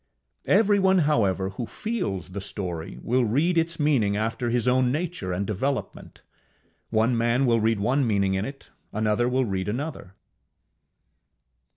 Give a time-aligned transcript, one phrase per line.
[0.47, 5.45] Everyone, however, who feels the story, will read its meaning after his own nature and
[5.45, 6.23] development:
[6.89, 10.15] one man will read one meaning in it, another will read another.